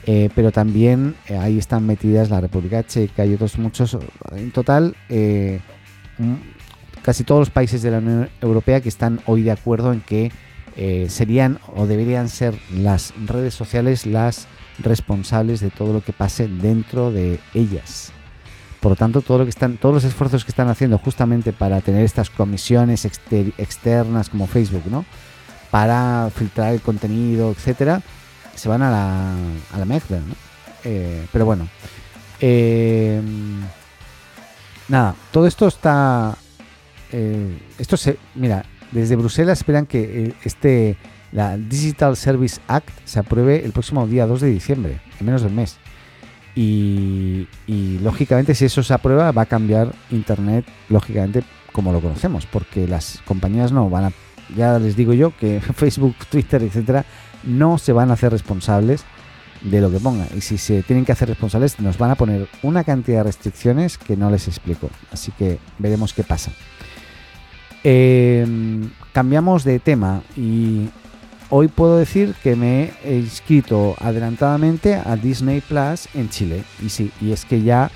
eh, 0.06 0.30
pero 0.34 0.52
también 0.52 1.16
eh, 1.28 1.37
ahí 1.37 1.58
están 1.58 1.87
metidas 1.87 2.30
la 2.30 2.40
República 2.40 2.87
Checa 2.87 3.26
y 3.26 3.34
otros 3.34 3.58
muchos. 3.58 3.99
En 4.32 4.52
total, 4.52 4.94
casi 7.02 7.25
todos 7.25 7.40
los 7.40 7.50
países 7.50 7.82
de 7.82 7.90
la 7.90 7.99
Unión 7.99 8.28
Europea 8.40 8.80
que 8.80 8.88
están 8.88 9.20
hoy 9.26 9.42
de 9.42 9.50
acuerdo 9.50 9.92
en 9.92 10.00
que 10.00 10.30
serían 11.08 11.58
o 11.75 11.87
deberían 11.87 12.28
ser 12.28 12.54
las 12.72 13.12
redes 13.26 13.52
sociales 13.52 14.06
las 14.06 14.46
responsables 14.78 15.60
de 15.60 15.70
todo 15.70 15.92
lo 15.92 16.00
que 16.02 16.12
pase 16.12 16.49
dentro 16.49 17.10
de 17.10 17.38
ellas. 17.52 18.12
Por 18.80 18.92
lo 18.92 18.96
tanto, 18.96 19.20
todo 19.20 19.38
lo 19.38 19.44
que 19.44 19.50
están, 19.50 19.76
todos 19.76 19.94
los 19.94 20.04
esfuerzos 20.04 20.44
que 20.44 20.50
están 20.50 20.68
haciendo 20.68 20.96
justamente 20.99 21.52
para 21.52 21.80
tener 21.82 22.04
estas 22.04 22.30
comisiones 22.30 23.04
exter 23.04 23.52
externas 23.58 24.30
como 24.30 24.46
Facebook, 24.46 24.84
¿no? 24.90 25.04
Para 25.70 26.30
filtrar 26.34 26.72
el 26.72 26.80
contenido, 26.80 27.50
etcétera, 27.50 28.02
se 28.54 28.68
van 28.68 28.82
a 28.82 28.90
la, 28.90 29.34
a 29.72 29.78
la 29.78 29.84
mezcla, 29.84 30.18
¿no? 30.18 30.34
Eh, 30.84 31.26
pero 31.32 31.44
bueno. 31.44 31.68
Eh, 32.40 33.20
nada, 34.88 35.14
todo 35.30 35.46
esto 35.46 35.68
está. 35.68 36.37
Eh, 37.12 37.58
esto 37.78 37.96
se. 37.96 38.16
Mira, 38.34 38.64
desde 38.90 39.16
Bruselas 39.16 39.58
esperan 39.58 39.87
que 39.87 40.34
este. 40.44 40.96
La 41.32 41.56
Digital 41.56 42.16
Service 42.16 42.60
Act 42.66 42.88
se 43.04 43.20
apruebe 43.20 43.64
el 43.64 43.70
próximo 43.70 44.04
día 44.04 44.26
2 44.26 44.40
de 44.40 44.49
diciembre, 44.49 45.00
en 45.20 45.26
menos 45.26 45.42
de 45.42 45.46
un 45.46 45.54
mes. 45.54 45.76
Y, 46.54 47.47
y, 47.66 47.99
lógicamente, 48.00 48.54
si 48.54 48.64
eso 48.64 48.83
se 48.83 48.92
aprueba, 48.92 49.30
va 49.33 49.42
a 49.42 49.47
cambiar 49.47 49.92
Internet, 50.11 50.64
lógicamente, 50.88 51.45
como 51.73 51.92
lo 51.92 52.00
conocemos, 52.00 52.47
porque 52.47 52.88
las 52.88 53.23
compañías 53.25 53.73
no 53.73 53.88
van 53.88 54.07
a. 54.07 54.12
Ya 54.57 54.78
les 54.78 54.97
digo 54.97 55.12
yo 55.12 55.37
que 55.37 55.61
Facebook, 55.75 56.16
Twitter, 56.30 56.62
etcétera, 56.62 57.04
no 57.45 57.78
se 57.78 57.92
van 57.92 58.11
a 58.11 58.14
hacer 58.14 58.33
responsables 58.33 59.04
de 59.62 59.80
lo 59.80 59.90
que 59.90 60.00
ponga. 60.00 60.26
Y 60.37 60.40
si 60.40 60.59
se 60.59 60.83
tienen 60.83 61.04
que 61.04 61.12
hacer 61.12 61.28
responsables, 61.28 61.78
nos 61.80 61.99
van 61.99 62.11
a 62.11 62.14
poner 62.14 62.49
una 62.62 62.85
cantidad 62.85 63.19
de 63.19 63.25
restricciones 63.25 63.99
que 63.99 64.16
no 64.16 64.30
les 64.30 64.49
explico. 64.49 64.90
Así 65.12 65.33
que 65.33 65.59
veremos 65.78 66.12
qué 66.12 66.25
pasa. 66.25 66.52
Eh, 67.85 68.47
cambiamos 69.12 69.64
de 69.64 69.78
tema 69.78 70.23
y 70.37 70.88
hoy 71.50 71.69
puedo 71.69 71.99
decir 71.99 72.35
que 72.42 72.57
me 72.57 72.92
he 73.04 73.16
inscrito 73.16 73.97
adelantadamente 73.99 74.95
a 74.95 75.16
Disney 75.16 75.61
Plus 75.61 76.09
en 76.14 76.30
Chile. 76.30 76.64
Y 76.80 76.88
sí, 76.88 77.12
y 77.21 77.33
es 77.33 77.45
que 77.45 77.62
ya 77.62 77.90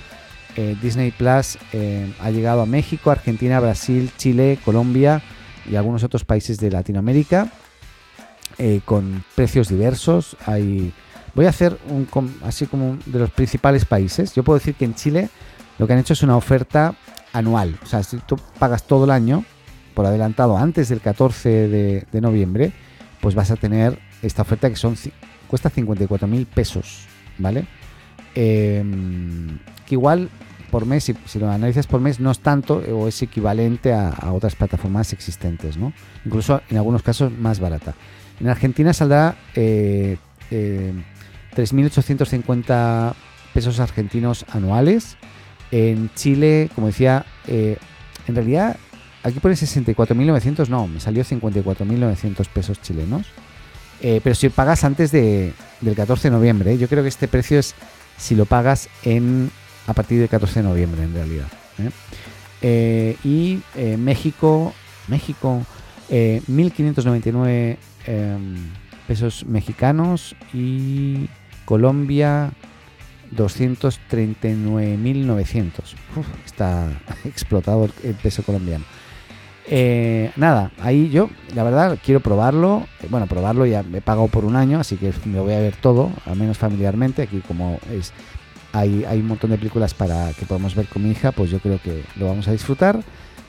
eh, 0.56 0.76
Disney 0.82 1.12
Plus 1.12 1.58
eh, 1.72 2.12
ha 2.20 2.30
llegado 2.30 2.62
a 2.62 2.66
México, 2.66 3.10
Argentina, 3.10 3.60
Brasil, 3.60 4.10
Chile, 4.18 4.58
Colombia 4.64 5.22
y 5.70 5.76
algunos 5.76 6.02
otros 6.02 6.24
países 6.24 6.58
de 6.58 6.70
Latinoamérica 6.70 7.48
eh, 8.58 8.80
con 8.84 9.24
precios 9.34 9.68
diversos. 9.68 10.36
Hay, 10.46 10.92
voy 11.34 11.46
a 11.46 11.50
hacer 11.50 11.78
un 11.88 12.08
así 12.44 12.66
como 12.66 12.98
de 13.06 13.20
los 13.20 13.30
principales 13.30 13.84
países. 13.84 14.34
Yo 14.34 14.42
puedo 14.42 14.58
decir 14.58 14.74
que 14.74 14.84
en 14.84 14.94
Chile 14.94 15.28
lo 15.78 15.86
que 15.86 15.92
han 15.92 16.00
hecho 16.00 16.12
es 16.12 16.22
una 16.22 16.36
oferta 16.36 16.94
anual. 17.32 17.78
O 17.82 17.86
sea, 17.86 18.02
si 18.02 18.18
tú 18.18 18.36
pagas 18.58 18.84
todo 18.84 19.04
el 19.04 19.10
año 19.10 19.44
por 19.94 20.06
adelantado 20.06 20.56
antes 20.58 20.88
del 20.88 21.00
14 21.00 21.48
de, 21.68 22.06
de 22.10 22.20
noviembre, 22.20 22.72
pues 23.24 23.34
vas 23.34 23.50
a 23.50 23.56
tener 23.56 23.98
esta 24.20 24.42
oferta 24.42 24.68
que 24.68 24.76
son 24.76 24.96
cuesta 25.48 25.70
54 25.70 26.28
mil 26.28 26.44
pesos, 26.44 27.06
¿vale? 27.38 27.64
Eh, 28.34 28.84
que 29.86 29.94
igual 29.94 30.28
por 30.70 30.84
mes, 30.84 31.04
si, 31.04 31.38
lo 31.38 31.50
analizas 31.50 31.86
por 31.86 32.02
mes, 32.02 32.20
no 32.20 32.30
es 32.30 32.40
tanto 32.40 32.82
o 32.92 33.08
es 33.08 33.22
equivalente 33.22 33.94
a, 33.94 34.10
a 34.10 34.34
otras 34.34 34.54
plataformas 34.54 35.14
existentes, 35.14 35.78
¿no? 35.78 35.94
Incluso 36.26 36.60
en 36.68 36.76
algunos 36.76 37.02
casos 37.02 37.32
más 37.32 37.60
barata. 37.60 37.94
En 38.40 38.48
Argentina 38.50 38.92
saldrá 38.92 39.36
eh, 39.54 40.18
eh, 40.50 40.92
3.850 41.56 43.14
pesos 43.54 43.80
argentinos 43.80 44.44
anuales. 44.52 45.16
En 45.70 46.10
Chile, 46.14 46.68
como 46.74 46.88
decía, 46.88 47.24
eh, 47.46 47.78
en 48.28 48.34
realidad 48.34 48.76
aquí 49.24 49.40
pone 49.40 49.56
64.900, 49.56 50.68
no, 50.68 50.86
me 50.86 51.00
salió 51.00 51.24
54.900 51.24 52.46
pesos 52.48 52.80
chilenos. 52.80 53.26
Eh, 54.00 54.20
pero 54.22 54.34
si 54.34 54.50
pagas 54.50 54.84
antes 54.84 55.10
de, 55.10 55.52
del 55.80 55.96
14 55.96 56.28
de 56.28 56.36
noviembre, 56.36 56.74
¿eh? 56.74 56.78
yo 56.78 56.88
creo 56.88 57.02
que 57.02 57.08
este 57.08 57.26
precio 57.26 57.58
es 57.58 57.74
si 58.18 58.36
lo 58.36 58.44
pagas 58.44 58.90
en 59.02 59.50
a 59.86 59.94
partir 59.94 60.20
del 60.20 60.28
14 60.28 60.60
de 60.60 60.68
noviembre 60.68 61.02
en 61.02 61.14
realidad. 61.14 61.48
¿eh? 62.62 63.16
y 63.24 63.60
México, 63.96 64.74
México, 65.08 65.64
1.599 66.10 67.78
eh, 68.06 68.36
pesos 69.06 69.46
mexicanos 69.46 70.36
y 70.52 71.30
Colombia 71.64 72.52
239.900. 73.34 75.72
Está 76.44 76.90
explotado 77.24 77.88
el 78.02 78.14
peso 78.14 78.42
colombiano. 78.42 78.84
Eh, 79.66 80.30
nada, 80.36 80.72
ahí 80.80 81.08
yo, 81.10 81.30
la 81.54 81.62
verdad, 81.64 81.98
quiero 82.04 82.20
probarlo. 82.20 82.86
Bueno, 83.08 83.26
probarlo 83.26 83.66
ya 83.66 83.82
me 83.82 83.98
he 83.98 84.02
pagado 84.02 84.28
por 84.28 84.44
un 84.44 84.56
año, 84.56 84.80
así 84.80 84.96
que 84.96 85.12
me 85.24 85.40
voy 85.40 85.54
a 85.54 85.60
ver 85.60 85.76
todo, 85.76 86.10
al 86.26 86.36
menos 86.36 86.58
familiarmente. 86.58 87.22
Aquí, 87.22 87.40
como 87.40 87.78
es, 87.90 88.12
hay, 88.72 89.04
hay 89.04 89.20
un 89.20 89.28
montón 89.28 89.50
de 89.50 89.58
películas 89.58 89.94
para 89.94 90.32
que 90.32 90.46
podamos 90.46 90.74
ver 90.74 90.86
con 90.86 91.02
mi 91.02 91.10
hija, 91.10 91.32
pues 91.32 91.50
yo 91.50 91.60
creo 91.60 91.80
que 91.82 92.02
lo 92.16 92.26
vamos 92.26 92.48
a 92.48 92.52
disfrutar 92.52 93.00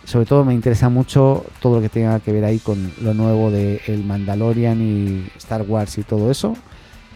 sobre 0.05 0.25
todo 0.27 0.45
me 0.45 0.53
interesa 0.53 0.87
mucho 0.89 1.45
todo 1.59 1.77
lo 1.77 1.81
que 1.81 1.89
tenga 1.89 2.19
que 2.19 2.31
ver 2.31 2.45
ahí 2.45 2.59
con 2.59 2.91
lo 3.01 3.13
nuevo 3.13 3.51
de 3.51 3.81
El 3.87 4.03
Mandalorian 4.03 4.81
y 4.81 5.27
Star 5.37 5.63
Wars 5.63 5.97
y 5.97 6.03
todo 6.03 6.31
eso. 6.31 6.55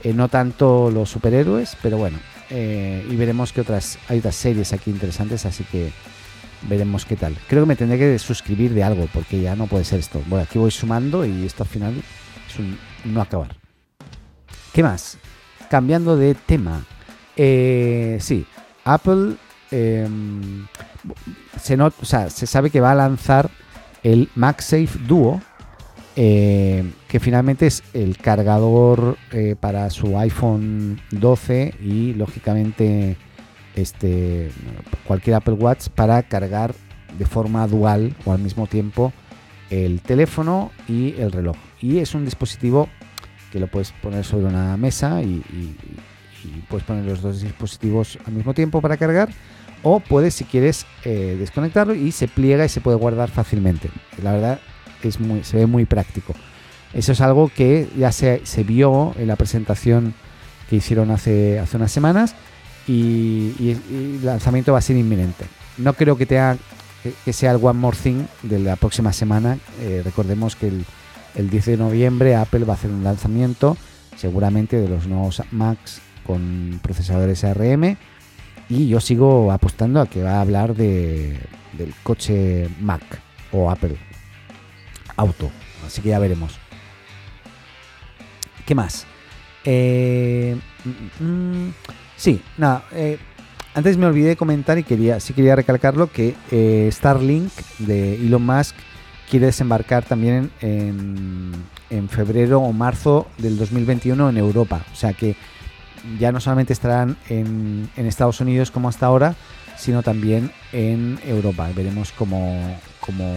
Eh, 0.03 0.13
no 0.13 0.27
tanto 0.27 0.89
los 0.91 1.09
superhéroes, 1.09 1.77
pero 1.81 1.97
bueno. 1.97 2.17
Eh, 2.49 3.05
y 3.09 3.15
veremos 3.15 3.53
que 3.53 3.61
otras 3.61 3.99
hay 4.07 4.19
otras 4.19 4.35
series 4.35 4.73
aquí 4.73 4.89
interesantes, 4.89 5.45
así 5.45 5.63
que 5.65 5.91
veremos 6.63 7.05
qué 7.05 7.15
tal. 7.15 7.35
Creo 7.47 7.63
que 7.63 7.67
me 7.67 7.75
tendré 7.75 7.97
que 7.97 8.19
suscribir 8.19 8.73
de 8.73 8.83
algo, 8.83 9.07
porque 9.13 9.41
ya 9.41 9.55
no 9.55 9.67
puede 9.67 9.83
ser 9.83 9.99
esto. 9.99 10.21
Bueno, 10.27 10.43
aquí 10.43 10.59
voy 10.59 10.71
sumando 10.71 11.25
y 11.25 11.45
esto 11.45 11.63
al 11.63 11.69
final 11.69 12.03
es 12.47 12.59
un 12.59 12.77
no 13.05 13.21
acabar. 13.21 13.55
¿Qué 14.73 14.83
más? 14.83 15.17
Cambiando 15.69 16.15
de 16.17 16.35
tema. 16.35 16.83
Eh, 17.35 18.17
sí, 18.19 18.45
Apple 18.83 19.35
eh, 19.71 20.07
se, 21.61 21.81
o 21.81 21.91
sea, 22.03 22.29
se 22.29 22.47
sabe 22.47 22.69
que 22.69 22.81
va 22.81 22.91
a 22.91 22.95
lanzar 22.95 23.49
el 24.03 24.29
MagSafe 24.35 24.99
Duo, 25.07 25.41
eh, 26.15 26.91
que 27.07 27.19
finalmente 27.19 27.67
es 27.67 27.83
el 27.93 28.17
cargador 28.17 29.17
eh, 29.31 29.55
para 29.59 29.89
su 29.89 30.17
iPhone 30.17 30.99
12 31.11 31.75
y 31.81 32.13
lógicamente 32.13 33.17
este 33.81 34.51
cualquier 35.05 35.35
Apple 35.35 35.55
Watch 35.55 35.87
para 35.89 36.21
cargar 36.23 36.73
de 37.17 37.25
forma 37.25 37.67
dual 37.67 38.15
o 38.25 38.31
al 38.31 38.39
mismo 38.39 38.67
tiempo 38.67 39.13
el 39.69 40.01
teléfono 40.01 40.71
y 40.87 41.15
el 41.19 41.31
reloj. 41.31 41.55
Y 41.81 41.99
es 41.99 42.15
un 42.15 42.25
dispositivo 42.25 42.89
que 43.51 43.59
lo 43.59 43.67
puedes 43.67 43.91
poner 43.91 44.23
sobre 44.23 44.45
una 44.45 44.77
mesa 44.77 45.21
y, 45.21 45.43
puedes 46.69 46.85
poner 46.85 47.05
los 47.05 47.21
dos 47.21 47.41
dispositivos 47.41 48.17
al 48.25 48.33
mismo 48.33 48.53
tiempo 48.53 48.81
para 48.81 48.95
cargar 48.95 49.29
o 49.83 49.99
puedes 49.99 50.35
si 50.35 50.45
quieres 50.45 50.85
eh, 51.03 51.35
desconectarlo 51.37 51.93
y 51.93 52.11
se 52.11 52.27
pliega 52.27 52.63
y 52.65 52.69
se 52.69 52.81
puede 52.81 52.97
guardar 52.97 53.29
fácilmente. 53.29 53.89
La 54.23 54.33
verdad 54.33 54.59
es 55.03 55.19
muy, 55.19 55.43
se 55.43 55.57
ve 55.57 55.65
muy 55.65 55.85
práctico. 55.85 56.33
Eso 56.93 57.11
es 57.11 57.21
algo 57.21 57.49
que 57.49 57.87
ya 57.97 58.11
se, 58.11 58.45
se 58.45 58.63
vio 58.63 59.13
en 59.17 59.27
la 59.27 59.35
presentación 59.35 60.13
que 60.69 60.77
hicieron 60.77 61.11
hace, 61.11 61.59
hace 61.59 61.77
unas 61.77 61.91
semanas 61.91 62.35
y, 62.89 63.71
el 63.71 64.25
lanzamiento 64.25 64.73
va 64.73 64.79
a 64.79 64.81
ser 64.81 64.97
inminente. 64.97 65.45
No 65.77 65.93
creo 65.93 66.17
que, 66.17 66.25
tenga, 66.25 66.57
que, 67.23 67.33
sea 67.33 67.51
el 67.51 67.63
One 67.63 67.79
More 67.79 67.97
Thing 67.97 68.25
de 68.43 68.59
la 68.59 68.75
próxima 68.75 69.13
semana. 69.13 69.59
Eh, 69.81 70.01
recordemos 70.03 70.55
que 70.55 70.69
el, 70.69 70.85
el 71.35 71.49
10 71.49 71.65
de 71.65 71.77
noviembre 71.77 72.35
Apple 72.35 72.65
va 72.65 72.73
a 72.73 72.77
hacer 72.77 72.89
un 72.89 73.03
lanzamiento 73.03 73.77
seguramente 74.17 74.81
de 74.81 74.89
los 74.89 75.07
nuevos 75.07 75.41
Macs 75.51 76.01
con 76.25 76.79
procesadores 76.81 77.43
ARM 77.43 77.95
y 78.67 78.87
yo 78.87 78.99
sigo 78.99 79.51
apostando 79.51 80.01
a 80.01 80.07
que 80.07 80.23
va 80.23 80.33
a 80.33 80.41
hablar 80.41 80.75
de, 80.75 81.39
del 81.73 81.93
coche 82.03 82.69
Mac 82.81 83.01
o 83.51 83.69
Apple 83.69 83.97
Auto. 85.15 85.49
Así 85.85 86.01
que 86.01 86.09
ya 86.09 86.19
veremos. 86.19 86.57
¿Qué 88.65 88.75
más? 88.75 89.05
Eh, 89.63 90.57
mm, 91.19 91.69
Sí, 92.19 92.41
nada. 92.57 92.83
Eh, 92.91 93.17
antes 93.73 93.95
me 93.95 94.05
olvidé 94.05 94.29
de 94.29 94.35
comentar 94.35 94.77
y 94.77 94.83
quería, 94.83 95.21
sí 95.21 95.33
quería 95.33 95.55
recalcarlo 95.55 96.11
que 96.11 96.35
eh, 96.51 96.89
Starlink 96.91 97.49
de 97.77 98.15
Elon 98.15 98.45
Musk 98.45 98.75
quiere 99.29 99.45
desembarcar 99.45 100.03
también 100.03 100.51
en, 100.59 101.53
en, 101.89 102.09
febrero 102.09 102.59
o 102.59 102.73
marzo 102.73 103.27
del 103.37 103.57
2021 103.57 104.31
en 104.31 104.37
Europa. 104.37 104.83
O 104.91 104.95
sea 104.97 105.13
que 105.13 105.37
ya 106.19 106.33
no 106.33 106.41
solamente 106.41 106.73
estarán 106.73 107.15
en, 107.29 107.89
en 107.95 108.05
Estados 108.05 108.41
Unidos 108.41 108.69
como 108.69 108.89
hasta 108.89 109.05
ahora, 109.05 109.35
sino 109.77 110.03
también 110.03 110.51
en 110.73 111.19
Europa. 111.25 111.69
Veremos 111.73 112.11
cómo, 112.11 112.77
cómo, 112.99 113.33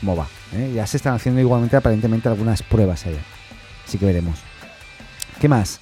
cómo 0.00 0.16
va. 0.16 0.28
¿eh? 0.54 0.72
Ya 0.74 0.86
se 0.86 0.96
están 0.96 1.12
haciendo 1.12 1.42
igualmente 1.42 1.76
aparentemente 1.76 2.30
algunas 2.30 2.62
pruebas 2.62 3.04
allá. 3.04 3.20
Así 3.86 3.98
que 3.98 4.06
veremos. 4.06 4.38
¿Qué 5.38 5.48
más? 5.48 5.78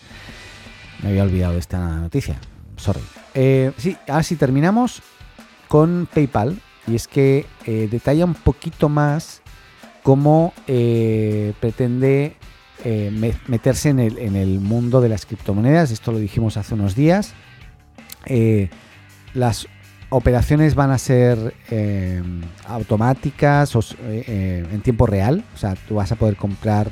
Me 1.02 1.10
había 1.10 1.24
olvidado 1.24 1.58
esta 1.58 1.96
noticia. 1.96 2.38
Sorry. 2.76 3.00
Eh, 3.34 3.72
sí, 3.76 3.96
ahora 4.08 4.22
sí 4.22 4.36
terminamos 4.36 5.02
con 5.68 6.08
PayPal. 6.12 6.60
Y 6.86 6.96
es 6.96 7.06
que 7.06 7.46
eh, 7.64 7.88
detalla 7.90 8.24
un 8.24 8.34
poquito 8.34 8.88
más 8.88 9.42
cómo 10.02 10.52
eh, 10.66 11.52
pretende 11.60 12.36
meterse 13.46 13.90
en 13.90 14.00
el, 14.00 14.18
en 14.18 14.34
el, 14.34 14.58
mundo 14.58 15.00
de 15.00 15.08
las 15.08 15.24
criptomonedas. 15.24 15.92
Esto 15.92 16.10
lo 16.10 16.18
dijimos 16.18 16.56
hace 16.56 16.74
unos 16.74 16.96
días. 16.96 17.34
las 19.34 19.68
operaciones 20.08 20.74
van 20.74 20.90
a 20.90 20.98
ser 20.98 21.54
automáticas 22.66 23.76
o, 23.76 23.84
en 24.02 24.80
tiempo 24.80 25.06
real. 25.06 25.44
O 25.54 25.58
sea, 25.58 25.76
tú 25.86 25.94
vas 25.94 26.10
a 26.10 26.16
poder 26.16 26.34
comprar 26.34 26.90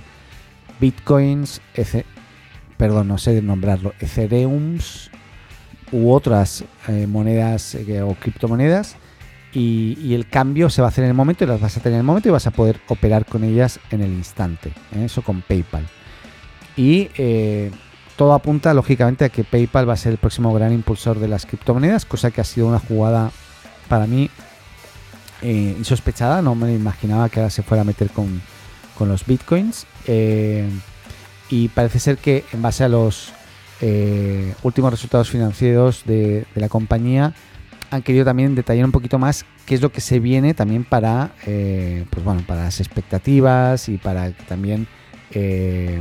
bitcoins, 0.78 1.60
perdón, 2.80 3.08
no 3.08 3.18
sé 3.18 3.42
nombrarlo, 3.42 3.92
Ethereums 4.00 5.10
u 5.92 6.10
otras 6.10 6.64
eh, 6.88 7.06
monedas 7.06 7.74
eh, 7.74 8.00
o 8.00 8.14
criptomonedas 8.14 8.96
y, 9.52 10.14
el 10.14 10.26
cambio 10.26 10.70
se 10.70 10.80
va 10.80 10.88
a 10.88 10.90
hacer 10.90 11.04
en 11.04 11.10
el 11.10 11.14
momento 11.14 11.44
y 11.44 11.46
las 11.46 11.60
vas 11.60 11.76
a 11.76 11.80
tener 11.80 11.96
en 11.96 12.00
el 12.00 12.06
momento 12.06 12.30
y 12.30 12.32
vas 12.32 12.46
a 12.46 12.52
poder 12.52 12.80
operar 12.88 13.26
con 13.26 13.44
ellas 13.44 13.78
en 13.90 14.00
el 14.00 14.10
instante. 14.10 14.70
¿eh? 14.96 15.04
Eso 15.04 15.20
con 15.20 15.42
PayPal. 15.42 15.86
Y 16.74 17.10
todo 18.16 18.32
apunta 18.32 18.72
lógicamente 18.72 19.26
a 19.26 19.28
que 19.28 19.44
PayPal 19.44 19.86
va 19.86 19.92
a 19.92 19.98
ser 19.98 20.12
el 20.12 20.18
próximo 20.18 20.54
gran 20.54 20.72
impulsor 20.72 21.18
de 21.18 21.28
las 21.28 21.44
criptomonedas, 21.44 22.06
cosa 22.06 22.30
que 22.30 22.40
ha 22.40 22.44
sido 22.44 22.66
una 22.66 22.78
jugada 22.78 23.30
para 23.88 24.06
mí 24.06 24.30
insospechada. 25.42 26.40
No 26.40 26.54
me 26.54 26.72
imaginaba 26.72 27.28
que 27.28 27.40
ahora 27.40 27.50
se 27.50 27.62
fuera 27.62 27.82
a 27.82 27.84
meter 27.84 28.08
con, 28.08 28.40
con 28.96 29.10
los 29.10 29.26
bitcoins 29.26 29.86
y 31.50 31.68
parece 31.68 31.98
ser 31.98 32.16
que 32.16 32.44
en 32.52 32.62
base 32.62 32.84
a 32.84 32.88
los 32.88 33.32
eh, 33.80 34.54
últimos 34.62 34.90
resultados 34.90 35.28
financieros 35.28 36.04
de, 36.06 36.46
la 36.54 36.68
compañía 36.68 37.34
han 37.90 38.02
querido 38.02 38.24
también 38.24 38.54
detallar 38.54 38.84
un 38.84 38.92
poquito 38.92 39.18
más 39.18 39.44
qué 39.66 39.74
es 39.74 39.82
lo 39.82 39.90
que 39.90 40.00
se 40.00 40.20
viene 40.20 40.54
también 40.54 40.84
para 40.84 41.32
eh, 41.46 42.04
pues 42.10 42.24
bueno 42.24 42.42
para 42.46 42.64
las 42.64 42.78
expectativas 42.78 43.88
y 43.88 43.98
para 43.98 44.30
también 44.32 44.86
eh, 45.32 46.00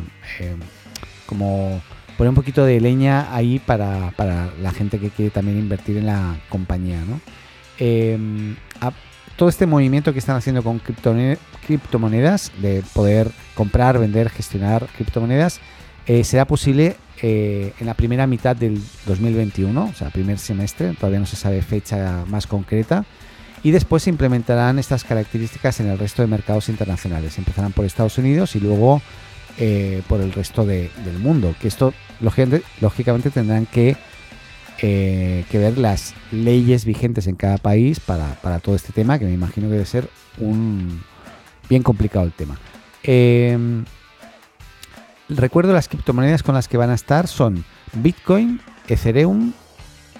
como 1.25 1.81
poner 2.17 2.29
un 2.29 2.35
poquito 2.35 2.63
de 2.63 2.79
leña 2.79 3.33
ahí 3.33 3.59
para, 3.59 4.13
la 4.61 4.71
gente 4.71 4.99
que 4.99 5.09
quiere 5.09 5.31
también 5.31 5.57
invertir 5.57 5.97
en 5.97 6.05
la 6.05 6.37
compañía 6.49 6.99
¿no? 7.05 7.19
Todo 9.39 9.47
este 9.47 9.65
movimiento 9.65 10.11
que 10.11 10.19
están 10.19 10.35
haciendo 10.35 10.61
con 10.63 10.79
criptomonedas, 11.65 12.51
de 12.61 12.83
poder 12.93 13.31
comprar, 13.55 13.97
vender, 13.97 14.29
gestionar 14.29 14.85
criptomonedas, 14.97 15.61
eh, 16.07 16.25
será 16.25 16.43
posible 16.43 16.97
eh, 17.21 17.73
en 17.79 17.87
la 17.87 17.93
primera 17.93 18.27
mitad 18.27 18.53
del 18.53 18.81
2021, 19.05 19.85
o 19.85 19.93
sea, 19.93 20.09
primer 20.09 20.39
semestre, 20.39 20.93
todavía 20.93 21.21
no 21.21 21.25
se 21.25 21.37
sabe 21.37 21.61
fecha 21.61 22.25
más 22.27 22.47
concreta, 22.47 23.05
y 23.63 23.71
después 23.71 24.03
se 24.03 24.09
implementarán 24.09 24.77
estas 24.77 25.05
características 25.05 25.79
en 25.79 25.87
el 25.87 25.97
resto 25.97 26.21
de 26.21 26.27
mercados 26.27 26.67
internacionales. 26.67 27.37
Empezarán 27.37 27.71
por 27.71 27.85
Estados 27.85 28.17
Unidos 28.17 28.57
y 28.57 28.59
luego 28.59 29.01
eh, 29.57 30.01
por 30.09 30.19
el 30.19 30.33
resto 30.33 30.65
del 30.65 31.19
mundo, 31.21 31.55
que 31.61 31.69
esto 31.69 31.93
lógicamente 32.19 33.29
tendrán 33.29 33.67
que 33.67 33.95
eh, 34.81 35.45
que 35.49 35.57
ver 35.57 35.77
las 35.77 36.13
leyes 36.31 36.85
vigentes 36.85 37.27
en 37.27 37.35
cada 37.35 37.57
país 37.57 37.99
para, 37.99 38.59
todo 38.59 38.75
este 38.75 38.93
tema, 38.93 39.19
que 39.19 39.25
me 39.25 39.33
imagino 39.33 39.67
que 39.67 39.73
debe 39.73 39.85
ser 39.85 40.09
un 40.37 41.01
bien 41.69 41.83
complicado 41.83 42.25
el 42.25 42.31
tema. 42.31 42.57
Em, 43.03 43.85
recuerdo 45.27 45.73
las 45.73 45.87
criptomonedas 45.87 46.43
con 46.43 46.55
las 46.55 46.67
que 46.67 46.77
van 46.77 46.89
a 46.89 46.95
estar 46.95 47.27
son 47.27 47.63
Bitcoin, 47.93 48.59
Ethereum, 48.87 49.53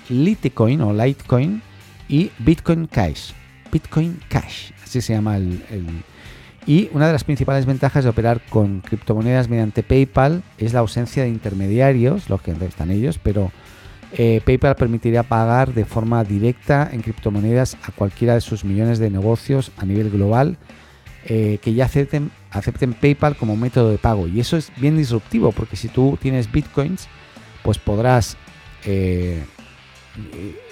Litecoin 0.09 0.81
o 0.81 0.93
Litecoin 0.93 1.61
y 2.07 2.31
Bitcoin 2.39 2.87
Cash. 2.87 3.31
Bitcoin 3.71 4.19
Cash, 4.29 4.71
así 4.83 5.01
se 5.01 5.13
llama 5.13 5.37
el, 5.37 5.63
y 6.65 6.89
una 6.93 7.07
de 7.07 7.13
las 7.13 7.23
principales 7.23 7.65
ventajas 7.65 8.03
de 8.03 8.11
operar 8.11 8.41
con 8.49 8.81
criptomonedas 8.81 9.49
mediante 9.49 9.83
PayPal 9.83 10.43
es 10.57 10.73
la 10.73 10.81
ausencia 10.81 11.23
de 11.23 11.29
intermediarios, 11.29 12.29
los 12.29 12.41
que 12.41 12.51
están 12.51 12.91
ellos, 12.91 13.19
pero 13.21 13.51
eh, 14.13 14.41
PayPal 14.43 14.75
permitiría 14.75 15.23
pagar 15.23 15.73
de 15.73 15.85
forma 15.85 16.23
directa 16.23 16.89
en 16.91 17.01
criptomonedas 17.01 17.77
a 17.83 17.91
cualquiera 17.91 18.33
de 18.33 18.41
sus 18.41 18.65
millones 18.65 18.97
de 18.99 19.09
negocios 19.09 19.71
a 19.77 19.85
nivel 19.85 20.09
global 20.09 20.57
eh, 21.25 21.59
que 21.61 21.73
ya 21.73 21.85
acepten, 21.85 22.31
acepten 22.49 22.93
PayPal 22.93 23.35
como 23.35 23.55
método 23.55 23.91
de 23.91 23.97
pago. 23.97 24.27
Y 24.27 24.39
eso 24.39 24.57
es 24.57 24.71
bien 24.77 24.97
disruptivo 24.97 25.51
porque 25.51 25.75
si 25.75 25.89
tú 25.89 26.17
tienes 26.19 26.51
bitcoins, 26.51 27.07
pues 27.61 27.77
podrás 27.77 28.35
eh, 28.85 29.43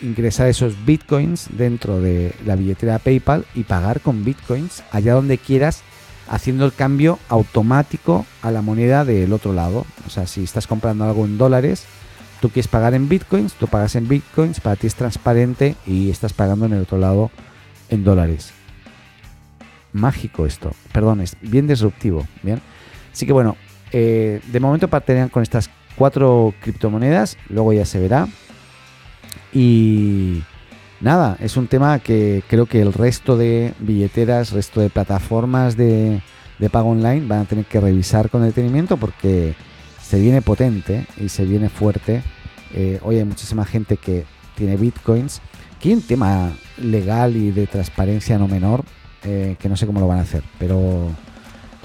ingresar 0.02 0.47
esos 0.47 0.86
bitcoins 0.86 1.50
dentro 1.52 2.02
de 2.02 2.34
la 2.45 2.56
billetera 2.56 2.97
PayPal 2.97 3.45
y 3.54 3.63
pagar 3.63 4.02
con 4.02 4.26
bitcoins 4.26 4.84
allá 4.91 5.13
donde 5.13 5.38
quieras 5.38 5.84
haciendo 6.28 6.65
el 6.65 6.73
cambio 6.73 7.19
automático 7.30 8.26
a 8.41 8.52
la 8.52 8.62
moneda 8.62 9.06
del 9.06 9.34
otro 9.34 9.54
lado. 9.54 9.86
O 10.08 10.10
sea, 10.10 10.26
si 10.28 10.43
estás 10.43 10.65
comprando 10.65 11.06
algo 11.06 11.26
en 11.26 11.38
dólares, 11.38 11.86
Tú 12.41 12.50
quieres 12.50 12.67
pagar 12.67 12.93
en 12.93 13.10
bitcoins, 13.10 13.54
tú 13.54 13.67
pagas 13.67 13.95
en 13.95 14.08
bitcoins, 14.08 14.60
para 14.60 14.76
ti 14.76 14.88
es 14.88 14.95
transparente 14.95 15.76
y 15.86 16.10
estás 16.10 16.34
pagando 16.34 16.65
en 16.65 16.73
el 16.73 16.82
otro 16.82 16.97
lado 16.97 17.32
en 17.89 18.04
dólares. 18.04 18.54
Mágico 19.93 20.45
esto, 20.45 20.71
perdón, 20.91 21.21
es 21.21 21.36
bien 21.41 21.67
disruptivo. 21.67 22.28
Bien, 22.43 22.62
así 23.12 23.26
que 23.26 23.34
bueno, 23.34 23.58
eh, 23.91 24.41
de 24.45 24.60
momento 24.60 24.88
partirán 24.88 25.30
con 25.30 25.41
estas 25.41 25.69
cuatro 25.95 26.54
criptomonedas, 26.62 27.38
luego 27.50 27.73
ya 27.73 27.86
se 27.86 28.00
verá. 28.00 28.28
Y 29.52 30.43
nada, 31.02 31.38
es 31.39 31.58
un 31.58 31.67
tema 31.67 31.97
que 32.00 32.43
creo 32.47 32.67
que 32.67 32.82
el 32.82 32.93
resto 32.93 33.36
de 33.36 33.73
billeteras, 33.80 34.52
resto 34.52 34.82
de 34.82 34.91
plataformas 34.91 35.76
de, 35.76 36.21
de 36.60 36.69
pago 36.69 36.89
online 36.89 37.26
van 37.26 37.39
a 37.39 37.45
tener 37.45 37.65
que 37.65 37.80
revisar 37.80 38.30
con 38.30 38.43
detenimiento 38.43 38.97
porque 38.97 39.56
se 40.08 40.20
viene 40.20 40.41
potente 40.41 41.06
y 41.17 41.28
se 41.28 41.43
viene 41.43 41.67
fuerte. 41.67 42.24
Eh, 42.74 43.00
hoy 43.04 43.17
hay 43.17 43.26
muchísima 43.26 43.65
gente 43.65 43.98
que 43.98 44.24
tiene 44.56 44.78
bitcoins. 44.78 45.41
Que 45.82 45.89
hay 45.89 45.96
un 45.96 46.02
tema 46.02 46.54
legal 46.78 47.36
y 47.36 47.52
de 47.52 47.67
transparencia 47.67 48.38
no 48.38 48.48
menor, 48.48 48.86
eh, 49.24 49.58
que 49.60 49.67
no 49.67 49.76
sé 49.76 49.86
cómo 49.86 50.00
lo 50.00 50.08
van 50.08 50.20
a 50.20 50.22
hacer, 50.22 50.43
pero 50.58 51.12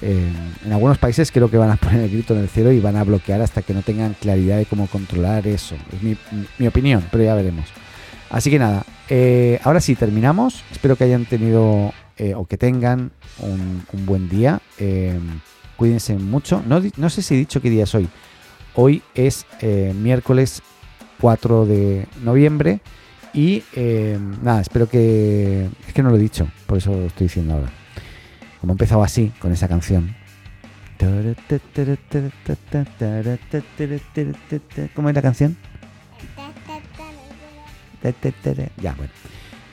eh, 0.00 0.32
en 0.64 0.72
algunos 0.72 0.96
países 0.98 1.30
creo 1.30 1.50
que 1.50 1.58
van 1.58 1.70
a 1.70 1.76
poner 1.78 2.00
el 2.00 2.10
grito 2.10 2.34
en 2.34 2.40
el 2.40 2.48
cielo 2.48 2.72
y 2.72 2.80
van 2.80 2.96
a 2.96 3.04
bloquear 3.04 3.42
hasta 3.42 3.62
que 3.62 3.74
no 3.74 3.82
tengan 3.82 4.14
claridad 4.14 4.56
de 4.56 4.66
cómo 4.66 4.86
controlar 4.86 5.46
eso. 5.46 5.74
Es 5.92 6.02
mi, 6.02 6.66
opinión, 6.66 7.04
pero 7.10 7.24
ya 7.24 7.34
veremos. 7.34 7.66
Así 8.30 8.50
que 8.50 8.58
nada, 8.58 8.86
ahora 9.64 9.80
sí 9.80 9.94
terminamos. 9.94 10.62
Espero 10.70 10.96
que 10.96 11.04
hayan 11.04 11.26
tenido 11.26 11.92
o 12.36 12.46
que 12.46 12.56
tengan 12.56 13.10
un, 13.40 13.84
un 13.92 14.06
buen 14.06 14.28
día 14.28 14.60
cuídense 15.82 16.14
mucho. 16.14 16.62
No, 16.64 16.80
no, 16.96 17.10
sé 17.10 17.22
si 17.22 17.34
he 17.34 17.38
dicho 17.38 17.60
qué 17.60 17.68
día 17.68 17.82
es 17.82 17.94
hoy. 17.96 18.08
Hoy 18.76 19.02
es 19.16 19.46
eh, 19.60 19.92
miércoles 19.96 20.62
4 21.20 21.66
de 21.66 22.06
noviembre 22.22 22.78
y 23.34 23.64
eh, 23.74 24.16
nada, 24.42 24.60
espero 24.60 24.88
que... 24.88 25.68
Es 25.88 25.92
que 25.92 26.04
no 26.04 26.10
lo 26.10 26.16
he 26.18 26.20
dicho, 26.20 26.46
por 26.68 26.78
eso 26.78 26.92
lo 26.92 27.06
estoy 27.06 27.26
diciendo 27.26 27.54
ahora. 27.54 27.72
Como 28.60 28.72
he 28.72 28.74
empezado 28.74 29.02
así, 29.02 29.32
con 29.40 29.50
esa 29.50 29.66
canción. 29.66 30.14
¿Cómo 34.94 35.08
es 35.08 35.14
la 35.16 35.22
canción? 35.22 35.56
Ya, 38.80 38.94
bueno. 38.94 39.12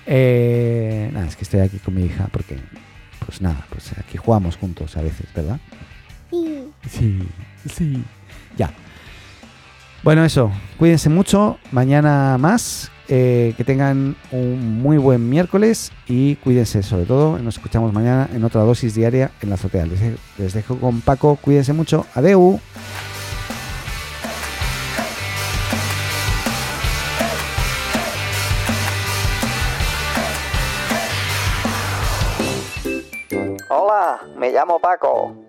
Eh, 0.08 1.12
nada, 1.14 1.28
es 1.28 1.36
que 1.36 1.44
estoy 1.44 1.60
aquí 1.60 1.78
con 1.78 1.94
mi 1.94 2.02
hija 2.02 2.30
porque, 2.32 2.58
pues 3.24 3.44
nada, 3.44 3.64
pues 3.70 3.92
aquí 3.96 4.18
jugamos 4.18 4.58
juntos 4.58 4.98
a 4.98 5.04
veces, 5.04 5.32
¿verdad? 5.36 5.60
Sí. 6.30 7.28
Sí. 7.68 8.04
Ya. 8.58 8.72
Bueno, 10.04 10.24
eso. 10.24 10.52
Cuídense 10.78 11.10
mucho. 11.10 11.58
Mañana 11.72 12.38
más. 12.38 12.92
Eh, 13.12 13.56
que 13.58 13.64
tengan 13.64 14.16
un 14.32 14.84
muy 14.84 15.00
buen 15.00 15.28
miércoles 15.32 15.92
y 16.08 16.36
cuídense 16.36 16.84
sobre 16.84 17.06
todo. 17.06 17.40
Nos 17.40 17.56
escuchamos 17.56 17.92
mañana 17.92 18.30
en 18.32 18.44
otra 18.44 18.62
dosis 18.62 18.94
diaria 18.94 19.32
en 19.42 19.50
la 19.50 19.56
azotea. 19.56 19.88
Les, 20.38 20.54
dejo, 20.54 20.78
con 20.78 21.02
Paco. 21.02 21.36
Cuídense 21.42 21.74
mucho. 21.74 22.06
Adeu. 22.14 22.60
Hola, 33.70 34.20
me 34.38 34.52
llamo 34.52 34.80
Paco. 34.80 35.49